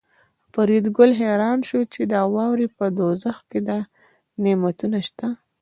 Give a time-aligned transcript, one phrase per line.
[0.53, 3.77] فریدګل حیران شو چې د واورې په دوزخ کې دا
[4.43, 5.27] نعمتونه شته